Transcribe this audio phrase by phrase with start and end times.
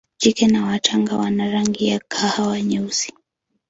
[0.19, 3.13] Jike na wachanga wana rangi ya kahawa nyeusi.